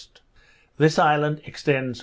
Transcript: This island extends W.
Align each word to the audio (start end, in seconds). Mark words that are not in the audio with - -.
This 0.79 0.97
island 0.97 1.41
extends 1.45 1.99
W. 1.99 1.99